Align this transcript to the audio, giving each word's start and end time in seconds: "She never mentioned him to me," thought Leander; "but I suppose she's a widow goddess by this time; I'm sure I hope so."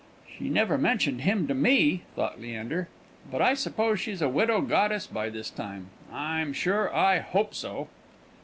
"She 0.35 0.49
never 0.49 0.79
mentioned 0.79 1.21
him 1.21 1.45
to 1.47 1.53
me," 1.53 2.01
thought 2.15 2.41
Leander; 2.41 2.87
"but 3.31 3.39
I 3.39 3.53
suppose 3.53 3.99
she's 3.99 4.19
a 4.19 4.29
widow 4.29 4.59
goddess 4.59 5.05
by 5.05 5.29
this 5.29 5.51
time; 5.51 5.91
I'm 6.11 6.53
sure 6.53 6.91
I 6.91 7.19
hope 7.19 7.53
so." 7.53 7.87